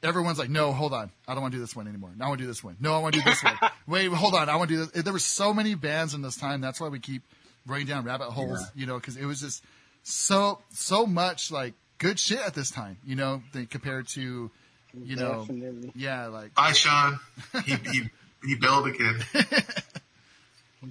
[0.03, 2.11] everyone's like, no, hold on, I don't want to do this one anymore.
[2.17, 2.77] No, I want to do this one.
[2.81, 3.55] No, I want to do this one.
[3.87, 5.03] Wait, hold on, I want to do this.
[5.05, 6.61] There were so many bands in this time.
[6.61, 7.23] That's why we keep
[7.67, 9.63] running down rabbit holes, you know, because it was just
[10.03, 14.51] so so much like good shit at this time, you know, than compared to
[14.95, 15.93] you know, Definitely.
[15.95, 17.19] yeah, like Bye, Sean.
[17.65, 18.03] He he
[18.45, 19.25] he bailed again.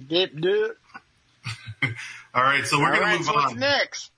[0.08, 0.78] Dip, dip.
[2.34, 3.58] All right, so we're All going right, to move so what's on.
[3.58, 4.10] next?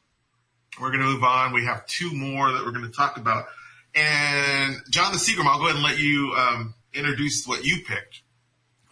[0.81, 1.53] We're going to move on.
[1.53, 3.47] We have two more that we're going to talk about.
[3.95, 8.23] And John the Seagram, I'll go ahead and let you um, introduce what you picked.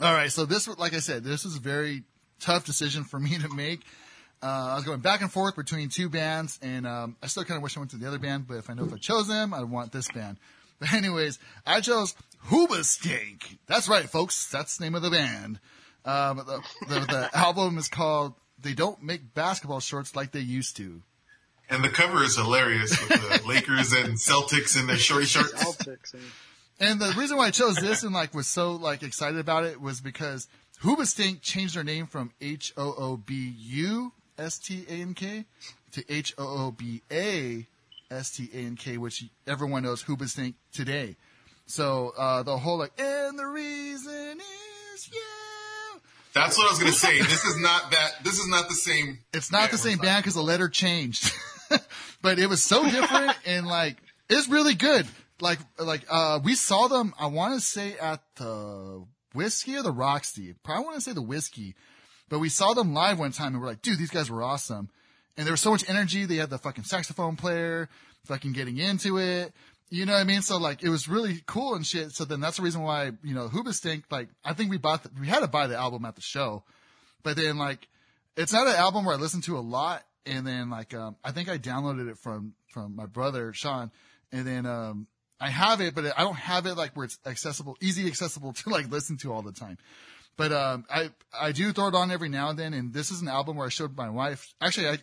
[0.01, 2.03] All right, so this, like I said, this was a very
[2.41, 3.81] tough decision for me to make.
[4.43, 7.57] Uh, I was going back and forth between two bands, and um, I still kind
[7.57, 8.49] of wish I went to the other band.
[8.49, 10.39] But if I know if I chose them, I want this band.
[10.81, 13.59] But anyways, I chose Hoobastank.
[13.69, 14.51] That's right, folks.
[14.51, 15.61] That's the name of the band.
[16.05, 20.77] Um, the, the, the album is called "They Don't Make Basketball Shorts Like They Used
[20.79, 21.03] to."
[21.71, 25.53] And the cover is hilarious with the Lakers and Celtics in their shorty shorts.
[25.55, 26.15] Celtics.
[26.15, 26.23] and-
[26.81, 29.81] And the reason why I chose this and like was so like excited about it
[29.81, 30.49] was because
[30.83, 35.45] Hoobastank changed their name from H O O B U S T A N K
[35.93, 37.67] to H O O B A
[38.11, 41.17] S T A N K, which everyone knows Hoobastank today.
[41.67, 44.39] So uh, the whole like, and the reason
[44.95, 45.21] is you.
[46.35, 47.19] That's what I was to say.
[47.19, 48.25] This is not that.
[48.25, 49.19] This is not the same.
[49.33, 51.31] It's not the same band because the letter changed,
[52.23, 53.97] but it was so different and like
[54.31, 55.07] it's really good.
[55.41, 57.15] Like like uh we saw them.
[57.19, 60.55] I want to say at the whiskey or the Roxy.
[60.63, 61.75] Probably want to say the whiskey,
[62.33, 64.89] but we saw them live one time and we're like, dude, these guys were awesome.
[65.37, 66.25] And there was so much energy.
[66.25, 67.91] They had the fucking saxophone player,
[68.25, 69.53] fucking getting into it.
[69.91, 70.41] You know what I mean?
[70.41, 72.13] So like, it was really cool and shit.
[72.13, 75.11] So then that's the reason why, you know, Hoobastank, like, I think we bought, the,
[75.21, 76.65] we had to buy the album at the show,
[77.23, 77.87] but then like,
[78.35, 80.03] it's not an album where I listen to a lot.
[80.25, 83.91] And then like, um, I think I downloaded it from, from my brother, Sean.
[84.33, 85.07] And then, um,
[85.39, 88.71] I have it, but I don't have it like where it's accessible, easy accessible to
[88.71, 89.77] like listen to all the time.
[90.37, 92.75] But, um, I, I do throw it on every now and then.
[92.75, 94.99] And this is an album where I showed my wife, actually, I,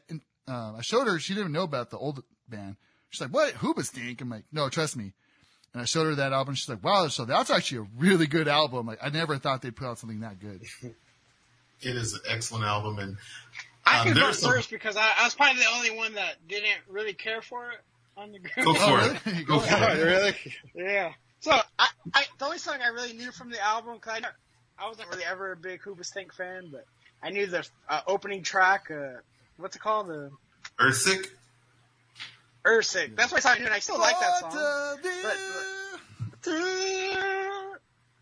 [0.47, 2.75] uh, I showed her, she didn't know about the old band.
[3.09, 3.53] She's like, what?
[3.55, 4.21] Hoobastank?
[4.21, 5.13] I'm like, no, trust me.
[5.73, 6.55] And I showed her that album.
[6.55, 8.87] She's like, wow, so that's actually a really good album.
[8.87, 10.61] Like, I never thought they'd put out something that good.
[11.81, 13.15] It is an excellent album, and
[13.85, 16.45] I Um, can go some- first because I, I was probably the only one that
[16.45, 17.79] didn't really care for it
[18.17, 18.53] on the group.
[18.65, 19.25] go for Oh, it.
[19.25, 19.43] really?
[19.45, 20.03] Go Go for for it.
[20.03, 20.35] really?
[20.75, 21.13] Yeah.
[21.39, 24.33] So I, I, the only song I really knew from the album, cause I, don't-
[24.81, 26.85] I wasn't really ever a big Hoobastank fan, but
[27.21, 28.89] I knew the uh, opening track.
[28.91, 29.19] Uh,
[29.57, 30.07] what's it called?
[30.07, 30.31] The
[30.79, 31.27] Earthsick.
[32.65, 33.15] Earthsick.
[33.15, 34.51] That's what I knew, and I still like that song.
[34.51, 35.03] What
[36.43, 37.79] the-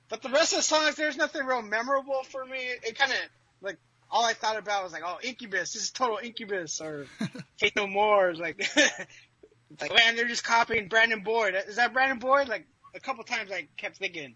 [0.10, 2.58] But the rest of the songs, there's nothing real memorable for me.
[2.58, 3.18] It kind of
[3.62, 3.78] like
[4.10, 5.74] all I thought about was like, oh, Incubus.
[5.74, 7.08] This is total Incubus or
[7.60, 8.30] Hate No More.
[8.30, 11.56] It's like, it's like man, they're just copying Brandon Boyd.
[11.68, 12.48] Is that Brandon Boyd?
[12.48, 12.66] Like,
[12.96, 14.36] a couple times I kept thinking,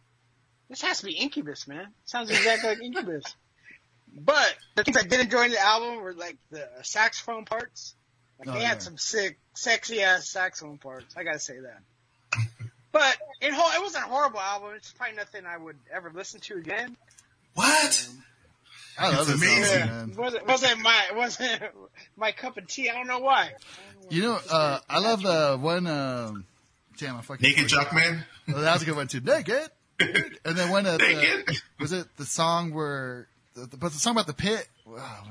[0.72, 1.88] this has to be Incubus, man.
[2.06, 3.24] Sounds exactly like Incubus.
[4.14, 7.96] But the things I did enjoy in the album were like the saxophone parts.
[8.38, 8.68] Like Oh, they yeah.
[8.68, 11.16] had some sick, sexy ass saxophone parts.
[11.16, 11.82] I gotta say that.
[12.92, 14.72] But it whole, it wasn't a horrible album.
[14.76, 16.98] It's probably nothing I would ever listen to again.
[17.54, 18.10] What?
[19.00, 19.82] I love It's this amazing.
[19.82, 20.10] album, Yeah, man.
[20.12, 21.62] it wasn't wasn't my it wasn't
[22.18, 22.90] my cup of tea.
[22.90, 23.54] I don't know why.
[24.10, 25.88] You know, uh, I love the one.
[25.88, 26.46] Um,
[26.98, 28.26] damn, I fucking Naked Jockman?
[28.54, 29.22] Oh, that was a good one too.
[29.22, 29.70] Naked.
[30.46, 34.14] And then when of the, was it the song where, the, the, but the song
[34.14, 34.68] about the pit?
[34.86, 35.24] Wow.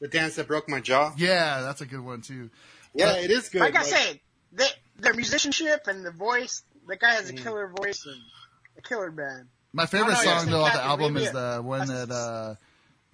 [0.00, 1.12] The dance that broke my jaw.
[1.16, 2.50] Yeah, that's a good one too.
[2.94, 3.60] Yeah, it is good.
[3.60, 4.20] Like I said,
[4.52, 4.66] they,
[4.98, 6.62] their musicianship and the voice.
[6.86, 7.42] The guy has a Mm.
[7.42, 8.20] killer voice and
[8.78, 9.46] a killer band.
[9.72, 12.54] My favorite Oh, no, song though off the album is the one that's- that uh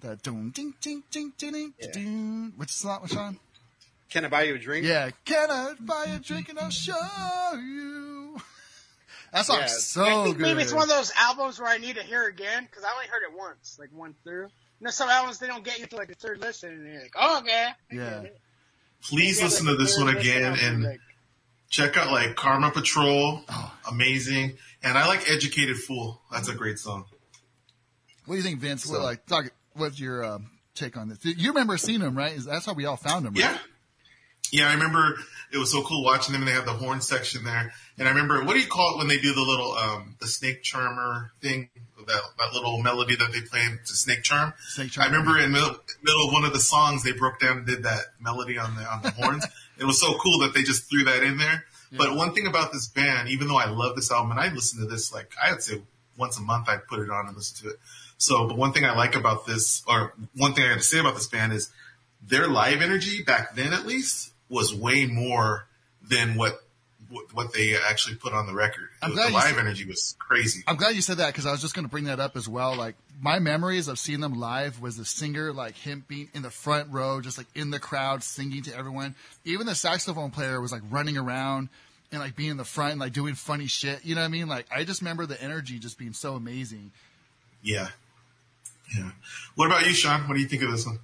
[0.01, 1.91] the ding ding ding ding ding ding Yeah.
[1.91, 2.53] ding.
[2.57, 3.39] Which song, Sean?
[4.09, 4.85] Can I buy you a drink?
[4.85, 6.95] Yeah, can I buy a drink and I'll show
[7.53, 8.18] you?
[9.33, 9.67] That song's Yeah.
[9.67, 10.43] so I think good.
[10.43, 13.07] maybe it's one of those albums where I need to hear again because I only
[13.07, 14.43] heard it once, like one through.
[14.79, 17.01] You know, some albums they don't get you to like the third listen, and you're
[17.01, 17.67] like, oh, okay.
[17.91, 18.23] Yeah.
[19.03, 20.99] Please listen like to this one again and like,
[21.69, 23.41] check out like Karma Patrol.
[23.47, 23.73] Oh.
[23.91, 24.57] Amazing.
[24.83, 26.21] And I like Educated Fool.
[26.31, 27.05] That's a great song.
[28.25, 28.85] What do you think, Vince?
[28.85, 31.17] What, like, talk, what's your um, take on this?
[31.23, 32.37] You remember seeing him, right?
[32.37, 33.41] That's how we all found him, right?
[33.41, 33.57] Yeah.
[34.51, 35.17] Yeah, I remember
[35.51, 37.73] it was so cool watching them and they have the horn section there.
[37.97, 40.27] And I remember, what do you call it when they do the little, um, the
[40.27, 41.69] snake charmer thing?
[42.07, 44.53] That, that little melody that they play to snake charm.
[44.69, 47.67] Snake I remember in middle, middle of one of the songs, they broke down and
[47.67, 49.45] did that melody on the, on the horns.
[49.77, 51.65] it was so cool that they just threw that in there.
[51.91, 54.79] But one thing about this band, even though I love this album and I listen
[54.79, 55.81] to this, like, I'd say
[56.17, 57.79] once a month I'd put it on and listen to it.
[58.17, 60.99] So, but one thing I like about this, or one thing I have to say
[60.99, 61.71] about this band is
[62.21, 65.67] their live energy back then at least was way more
[66.01, 66.61] than what
[67.09, 68.89] what, what they actually put on the record.
[69.01, 70.63] I'm the glad you live said- energy was crazy.
[70.67, 72.47] I'm glad you said that because I was just going to bring that up as
[72.47, 72.75] well.
[72.75, 76.51] Like my memories of seeing them live was the singer, like him being in the
[76.51, 79.15] front row, just like in the crowd, singing to everyone.
[79.43, 81.69] Even the saxophone player was like running around
[82.11, 84.05] and like being in the front and like doing funny shit.
[84.05, 84.47] You know what I mean?
[84.47, 86.91] Like I just remember the energy just being so amazing.
[87.63, 87.87] Yeah.
[88.95, 89.11] Yeah.
[89.55, 90.27] What about you, Sean?
[90.27, 90.99] What do you think of this one?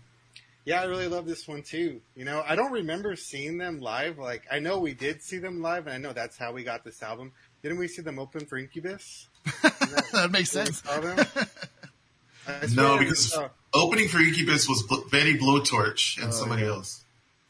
[0.66, 2.02] Yeah, I really love this one too.
[2.16, 4.18] You know, I don't remember seeing them live.
[4.18, 6.84] Like, I know we did see them live, and I know that's how we got
[6.84, 7.32] this album.
[7.62, 9.28] Didn't we see them open for Incubus?
[10.12, 10.82] that makes sense.
[10.84, 11.26] saw them?
[12.76, 16.70] No, because saw- opening for Incubus was Bl- Betty Blowtorch and oh, somebody yeah.
[16.70, 17.04] else.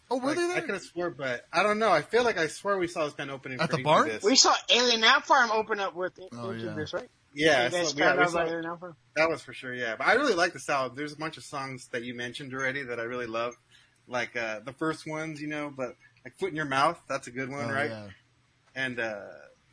[0.09, 0.61] Oh, were like, they I there?
[0.61, 1.91] could have swore, but I don't know.
[1.91, 4.09] I feel like I swear we saw this band opening At for the bar?
[4.23, 6.61] We saw Alien Ant Farm open up with Oh, yeah.
[6.61, 7.09] Incubus, right?
[7.35, 8.95] Yeah, so- yeah, found we out saw- about Alien Ant Farm?
[9.15, 9.73] that was for sure.
[9.73, 10.97] Yeah, but I really like this album.
[10.97, 13.53] There's a bunch of songs that you mentioned already that I really love,
[14.07, 15.71] like uh, the first ones, you know.
[15.75, 17.89] But like "Foot in Your Mouth," that's a good one, Oh, right?
[17.89, 18.07] yeah.
[18.75, 19.21] And uh,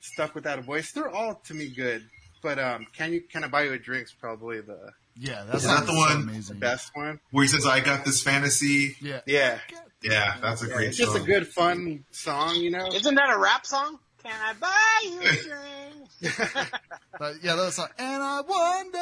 [0.01, 2.03] "Stuck Without a Voice," they're all to me good.
[2.43, 5.71] But um, "Can You Can I Buy You a Drink's probably the, Yeah, that's Is
[5.71, 6.57] that the one- amazing.
[6.57, 7.21] the best one.
[7.31, 8.97] Where he says, I got this fantasy.
[9.01, 9.21] Yeah.
[9.27, 9.59] Yeah,
[10.03, 12.89] Yeah, that's a Yeah, great it's just a good fun song, you know.
[12.93, 13.99] Isn't that a rap song?
[14.23, 16.69] Can I buy you a drink?
[17.19, 17.89] But yeah, that was song.
[17.99, 18.99] And I wonder,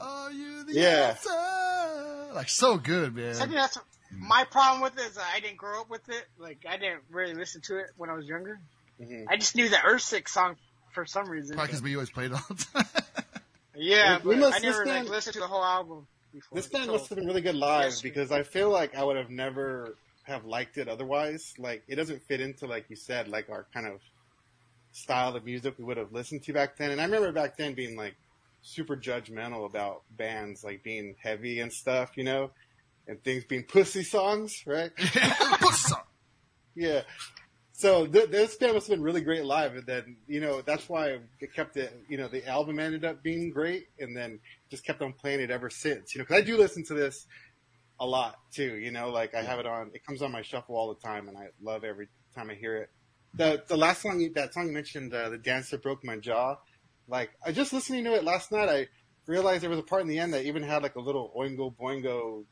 [0.00, 1.14] are you the Yeah.
[1.16, 2.34] answer?
[2.34, 3.34] Like so good, man.
[3.36, 3.78] I think that's
[4.12, 6.26] my problem with it is I didn't grow up with it.
[6.38, 8.60] Like I didn't really listen to it when I was younger.
[9.00, 9.26] Mhm.
[9.28, 10.56] I just knew the Earthsick song
[10.92, 11.54] for some reason.
[11.56, 12.86] Probably because we always played it all the time.
[13.74, 16.56] yeah, We- we must- I never this like listened to the whole album before.
[16.56, 18.00] This band So- must have been really good live Yes.
[18.02, 21.54] because I feel like I would have never have liked it otherwise.
[21.58, 24.00] Like it doesn't fit into like you said, like our kind of
[24.98, 26.90] style of music we would have listened to back then.
[26.90, 28.16] And I remember back then being like
[28.62, 32.50] super judgmental about bands like being heavy and stuff, you know,
[33.06, 34.90] and things being pussy songs, right?
[36.78, 37.02] Yeah.
[37.72, 40.88] So th- this band must have been really great live, and then you know that's
[40.88, 41.92] why it kept it.
[42.08, 45.50] You know, the album ended up being great, and then just kept on playing it
[45.50, 46.14] ever since.
[46.14, 47.26] You know, because I do listen to this
[48.00, 48.76] a lot too.
[48.76, 49.90] You know, like I have it on.
[49.92, 52.76] It comes on my shuffle all the time, and I love every time I hear
[52.76, 52.90] it.
[53.34, 56.16] The the last song, you, that song you mentioned, uh, the dance that broke my
[56.16, 56.56] jaw.
[57.06, 58.88] Like I just listening to it last night, I
[59.26, 61.74] realized there was a part in the end that even had like a little oingo
[61.74, 62.44] boingo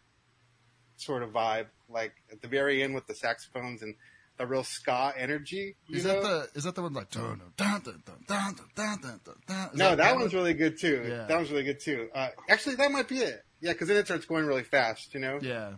[0.96, 3.94] sort of vibe, like at the very end with the saxophones and
[4.38, 5.76] the real ska energy.
[5.90, 6.14] Is know?
[6.14, 9.20] that the is that the one like dun dun dun dun dun dun dun dun
[9.24, 9.70] dun dun?
[9.74, 10.22] No, that, one?
[10.22, 11.06] one's really good too.
[11.08, 11.26] Yeah.
[11.26, 12.08] That one's really good too.
[12.14, 13.42] Uh, actually, that might be it.
[13.60, 15.38] Yeah, because then it starts going really fast, you know.
[15.40, 15.72] Yeah.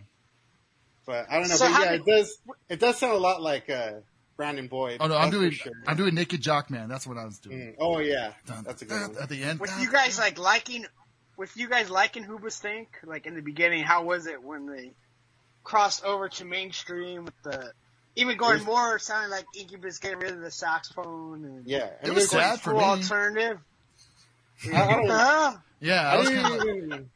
[1.05, 1.55] But I don't know.
[1.55, 2.37] So but how yeah, did- it does.
[2.67, 3.91] It does sound a lot like uh,
[4.39, 4.99] Brandon Boyd.
[5.01, 5.73] Oh no, I'm doing sure.
[5.85, 6.87] I'm doing Naked Jock Man.
[6.87, 7.57] That's what I was doing.
[7.59, 7.75] Mm.
[7.77, 9.21] Oh yeah, Dun, that's a good dun, one.
[9.23, 9.59] At the end.
[9.59, 10.85] With you guys like liking,
[11.35, 14.93] with you guys liking Hoobastank, like in the beginning, how was it when they
[15.65, 17.73] crossed over to mainstream with the
[18.15, 21.43] even going more sounding like Incubus getting rid of the saxophone.
[21.43, 22.79] And Yeah, It was going sad for me.
[22.79, 23.59] alternative.
[24.73, 27.09] I, I don't, Yeah, I I, was didn't even,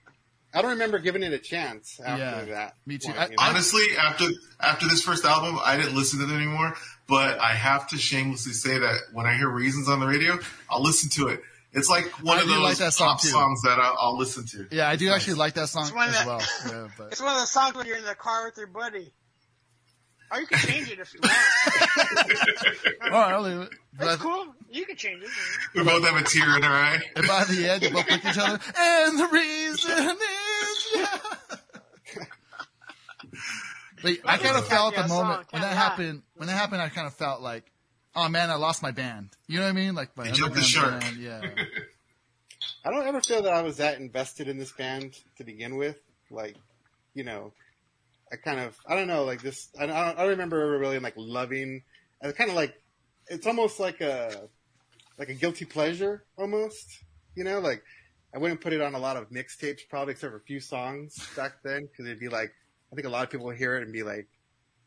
[0.53, 2.73] I don't remember giving it a chance after Yeah, that.
[2.85, 3.09] me too.
[3.11, 3.35] one, I- you know?
[3.39, 4.25] Honestly, after
[4.59, 6.73] after this first album, I didn't listen to it anymore.
[7.07, 10.39] But I have to shamelessly say that when I hear Reasons on the radio,
[10.69, 11.41] I'll listen to it.
[11.73, 13.29] It's like one I of do those like that song, pop too.
[13.29, 14.67] songs that I'll, I'll listen to.
[14.71, 16.41] Yeah, I do actually like that song It's one as the- well.
[16.67, 19.11] Yeah, but It's one of the songs when you're in the car with your buddy.
[20.31, 21.35] Or you can change it if you want.
[23.05, 23.69] all right, I'll leave it.
[23.99, 24.47] That's cool.
[24.71, 25.29] You can change it.
[25.75, 26.99] We both have a tear in our eye.
[27.15, 29.91] and by the end, they both look at each other, and the reason
[30.61, 30.97] is
[34.03, 34.17] yeah.
[34.23, 36.23] But I kind of felt the moment song, when that kinda happened.
[36.35, 37.63] When that happened, I kind of felt like,
[38.15, 39.29] oh man, I lost my band.
[39.47, 39.95] You know what I mean?
[39.95, 41.01] Like my You jumped the shark.
[41.01, 41.41] band, Yeah.
[42.85, 45.97] I don't ever feel that I was that invested in this band to begin with.
[46.29, 46.55] Like,
[47.13, 47.53] you know,
[48.31, 50.79] I kind of, I don't know, like this, I, I don't, I don't remember ever
[50.79, 51.83] really like loving,
[52.23, 52.73] uh, I kind of like,
[53.27, 54.49] it's almost like a,
[55.17, 56.85] like a guilty pleasure almost,
[57.35, 57.83] you know, like
[58.35, 61.15] I wouldn't put it on a lot of mixtapes probably except for a few songs
[61.35, 62.51] back then because it'd be like,
[62.93, 64.27] I think a lot of people would hear it and be like,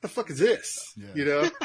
[0.00, 0.94] the fuck is this?
[0.96, 1.06] Yeah.
[1.14, 1.50] You know?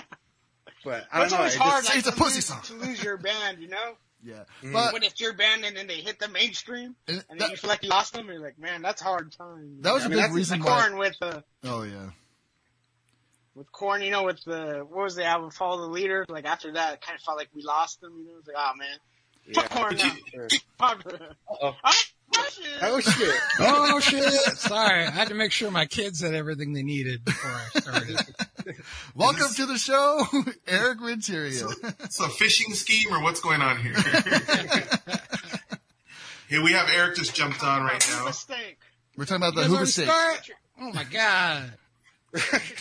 [0.84, 1.38] But I it's don't know.
[1.44, 2.62] always it hard just- like, it's a to pussy lose, song.
[2.64, 3.94] to lose your band, you know?
[4.24, 4.44] Yeah.
[4.64, 4.74] Mm.
[4.74, 7.50] But when it's your band and then they hit the mainstream and and then that,
[7.52, 9.78] you feel like you lost them, you're like, man, that's hard time.
[9.82, 10.82] that was I a mean, big reason like why.
[10.88, 12.12] Korn with uh, Oh yeah.
[13.56, 16.26] with Korn, you know, with the what was the album Follow the Leader?
[16.30, 18.14] Like after that, it kind of felt like we lost them.
[18.20, 18.98] You know, it's like, oh man,
[19.56, 19.78] fuck Yeah.
[19.82, 20.14] Korn now.
[20.32, 20.48] Sure.
[20.78, 22.11] Fuck.
[22.34, 22.44] Uh-oh.
[22.44, 22.68] Ah, shit.
[22.82, 24.30] Oh shit.
[24.30, 24.54] Oh!
[24.56, 28.20] Sorry, I had to make sure my kids had everything they needed before I started.
[29.16, 30.26] Welcome to the show,
[30.68, 31.68] Eric Renteria.
[32.00, 33.94] It's a phishing scheme, or what's going on here?
[36.50, 38.26] Here we have Eric just jumped on right now.
[38.26, 38.78] Mistake.
[39.16, 40.56] We're talking about the You guys Hoover already Steak.
[40.82, 41.74] Oh my god!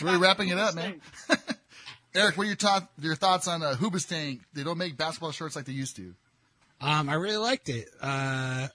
[0.01, 0.99] We're wrapping it up, man.
[2.13, 4.41] Eric, what are your, thought, your thoughts on uh, Hoobastank?
[4.53, 6.13] They don't make basketball shorts like they used to.
[6.81, 7.87] Um, I really liked it.
[8.01, 8.67] Uh,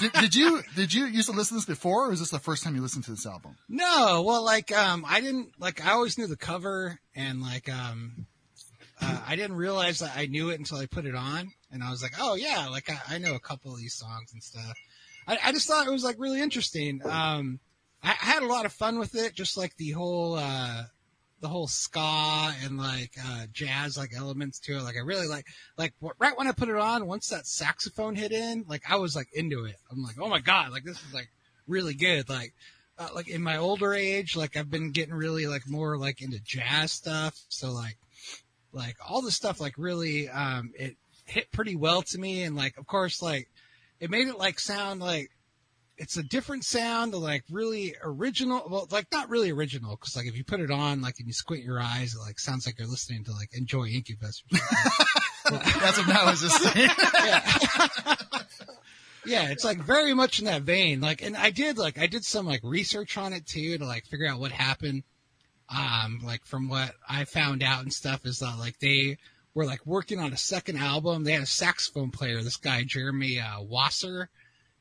[0.00, 2.38] Did, did you did you used to listen to this before, or is this the
[2.38, 3.56] first time you listened to this album?
[3.68, 5.84] no, well, like, um, I didn't like.
[5.84, 8.26] I always knew the cover, and like, um,
[9.00, 11.90] uh, I didn't realize that I knew it until I put it on, and I
[11.90, 14.76] was like, oh yeah, like I, I know a couple of these songs and stuff.
[15.26, 17.00] I, I just thought it was like really interesting.
[17.04, 17.60] Um,
[18.02, 20.84] I, I had a lot of fun with it, just like the whole, uh,
[21.40, 24.82] the whole ska and like uh, jazz like elements to it.
[24.82, 25.46] Like I really like
[25.76, 29.14] like right when I put it on, once that saxophone hit in, like I was
[29.14, 29.76] like into it.
[29.90, 31.28] I'm like, oh my god, like this is like
[31.66, 32.28] really good.
[32.28, 32.54] Like
[32.98, 36.40] uh, like in my older age, like I've been getting really like more like into
[36.40, 37.38] jazz stuff.
[37.48, 37.98] So like
[38.72, 42.76] like all the stuff like really um it hit pretty well to me and like
[42.78, 43.48] of course like
[44.00, 45.30] it made it like sound like
[45.98, 48.66] it's a different sound, like really original.
[48.68, 51.32] Well, like not really original, because like if you put it on, like and you
[51.32, 54.42] squint your eyes, it like sounds like you're listening to like Enjoy Incubus.
[55.50, 56.90] That's what I was just saying.
[57.24, 58.16] yeah.
[59.24, 61.00] yeah, it's like very much in that vein.
[61.00, 64.04] Like, and I did like I did some like research on it too to like
[64.06, 65.02] figure out what happened.
[65.68, 69.18] Um, like from what I found out and stuff is that like they
[69.54, 71.24] were like working on a second album.
[71.24, 74.28] They had a saxophone player, this guy Jeremy uh, Wasser,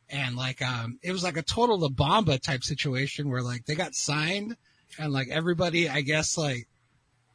[0.09, 3.75] and like um, it was like a total La Bamba type situation where like they
[3.75, 4.55] got signed
[4.99, 6.67] and like everybody, I guess like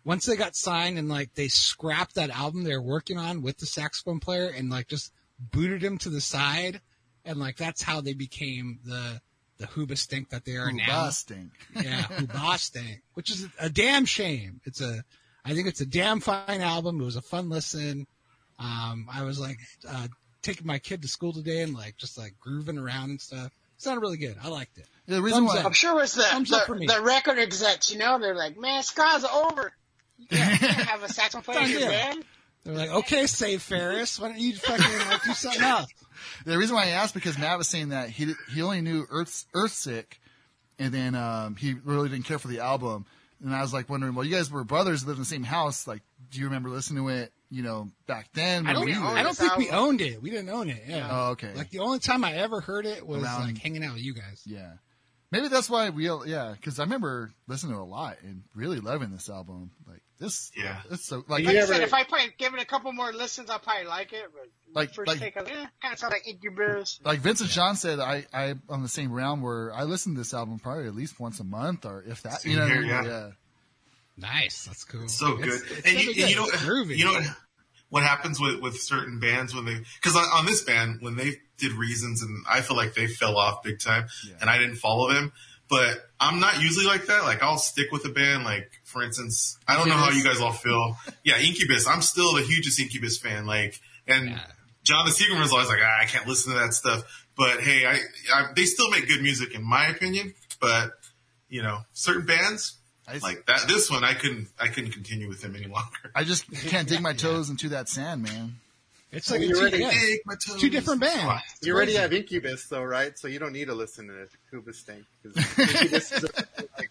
[0.05, 3.59] once they got signed and like they scrapped that album they were working on with
[3.59, 6.81] the saxophone player and like just booted him to the side
[7.25, 9.21] and like that's how they became the
[9.61, 11.11] the Hooba stink that they are now.
[11.11, 11.51] Stink.
[11.75, 14.61] Yeah, Huba stink, which is a damn shame.
[14.65, 15.05] It's a,
[15.45, 16.99] I think it's a damn fine album.
[17.01, 18.07] It was a fun listen.
[18.59, 20.09] Um, I was like uh,
[20.43, 23.47] taking my kid to school today and like just like grooving around and stuff.
[23.47, 24.37] It sounded really good.
[24.43, 24.87] I liked it.
[25.07, 25.67] The reason Thumbs why up.
[25.67, 29.25] I'm sure it's the, Thumbs the, the record execs, you know, they're like, man, Ska's
[29.25, 29.73] over.
[30.21, 32.25] You can't, you can't have a saxophone player in your band.
[32.63, 35.87] They're like, okay, Save Ferris, why don't you fucking like do something else?
[36.45, 39.47] the reason why I asked because Matt was saying that he he only knew Earth
[39.55, 40.19] Earthsick,
[40.79, 43.07] and then um, he really didn't care for the album.
[43.43, 45.87] And I was like wondering, well, you guys were brothers, lived in the same house.
[45.87, 47.33] Like, do you remember listening to it?
[47.53, 48.67] You know, back then.
[48.67, 50.23] I don't, we I don't this think we owned it.
[50.23, 50.83] We didn't own it.
[50.87, 51.09] Yeah.
[51.11, 51.53] Oh, okay.
[51.55, 54.15] Like the only time I ever heard it was Around- like hanging out with you
[54.15, 54.43] guys.
[54.47, 54.75] Yeah.
[55.33, 58.43] Maybe that's why we, all yeah, because I remember listening to it a lot and
[58.55, 59.71] really loving this album.
[59.87, 60.81] Like this, Yeah.
[60.91, 62.93] it's so like, You Like I never- said, if I probably give it a couple
[62.93, 64.25] more listens, I'll probably like it.
[64.33, 64.49] But
[64.81, 67.01] Like- first like- take, I was, eh, kind of sounds like Incubus.
[67.05, 70.35] like Vincent John said, I I on the same round where I listen to this
[70.35, 73.05] album probably at least once a month or if that, you Same know, here, yeah.
[73.05, 73.31] yeah.
[74.17, 74.65] Nice.
[74.67, 75.09] That's cool.
[75.09, 75.79] So It's- good.
[75.79, 76.23] it's and, you, good.
[76.23, 76.97] and you know, groovy.
[76.97, 77.25] you know what,
[77.89, 81.37] what happens with, with certain bands when they, cause on, on this band, when they
[81.59, 84.35] did Reasons and I feel like they fell off big time Yeah.
[84.41, 85.33] and I didn't follow them,
[85.69, 87.23] but I'm not usually like that.
[87.25, 88.45] Like I'll stick with a band.
[88.45, 90.97] Like for instance, I don't know how you guys all feel.
[91.25, 91.87] Yeah, Incubus.
[91.87, 93.47] I'm still the hugest Incubus fan.
[93.47, 94.41] Like, and yeah.
[94.83, 97.05] John the Seagram was always like, ah, I can't listen to that stuff.
[97.37, 97.99] But hey, I,
[98.35, 100.35] I, they still make good music in my opinion.
[100.61, 100.91] But
[101.49, 102.79] you know, certain bands
[103.19, 103.67] like that.
[103.69, 106.13] This one, I couldn't, I couldn't continue with them any longer.
[106.15, 107.53] I just can't dig my toes yeah.
[107.53, 108.57] into that sand, man.
[109.13, 109.91] It's like you already yeah.
[110.59, 111.43] two different bands.
[111.63, 113.19] You already have Incubus, though, right?
[113.19, 116.13] So you don't need to listen to Hoobastank because
[116.79, 116.91] like,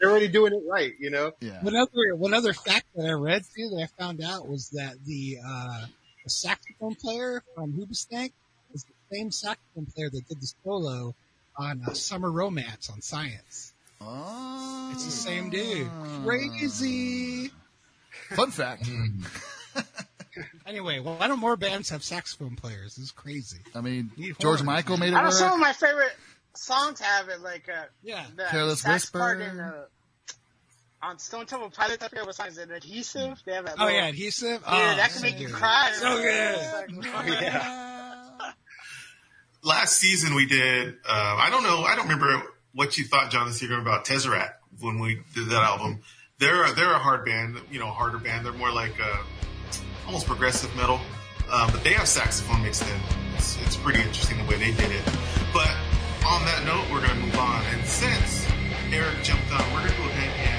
[0.00, 1.32] they're already doing it right, you know.
[1.40, 1.62] Yeah.
[1.62, 4.96] One other one other fact that I read too that I found out was that
[5.04, 5.86] the, uh,
[6.24, 8.32] the saxophone player from Hoobastank
[8.72, 11.14] is the same saxophone player that did the solo
[11.56, 13.71] on uh, Summer Romance on Science.
[14.04, 15.88] Oh, it's the same dude.
[16.24, 17.50] Crazy.
[18.34, 18.88] Fun fact.
[20.66, 22.96] anyway, why don't more bands have saxophone players?
[22.96, 23.60] This is crazy.
[23.74, 25.32] I mean, George Michael made it I work.
[25.32, 26.12] Some of my favorite
[26.54, 29.18] songs have it, like uh, yeah, the Careless sax Whisper.
[29.18, 29.84] part in, uh,
[31.02, 32.02] on Stone Temple Pilots.
[32.02, 32.70] I forget what song is it.
[32.70, 33.42] Adhesive.
[33.44, 33.76] They have that.
[33.78, 34.62] Oh little, yeah, adhesive.
[34.62, 35.92] Yeah, oh, that can so make you cry.
[35.94, 37.04] So good.
[37.14, 38.52] oh yeah.
[39.64, 40.94] Last season we did.
[41.06, 41.82] Uh, I don't know.
[41.82, 42.42] I don't remember
[42.74, 46.02] what you thought, John the Seagram, about Tesseract when we did that album.
[46.38, 48.44] They're a, they're a hard band, you know, harder band.
[48.44, 49.22] They're more like uh,
[50.06, 51.00] almost progressive metal,
[51.50, 53.00] um, but they have saxophone mixed in.
[53.36, 55.04] It's, it's pretty interesting the way they did it.
[55.52, 55.70] But
[56.26, 57.62] on that note, we're going to move on.
[57.66, 58.46] And since
[58.90, 60.51] Eric jumped on, we're going to go ahead and